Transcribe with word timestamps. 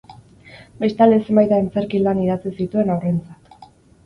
Bestalde, 0.83 1.19
zenbait 1.27 1.53
antzerki-lan 1.57 2.23
idatzi 2.25 2.55
zituen 2.63 2.91
haurrentzat. 2.97 3.63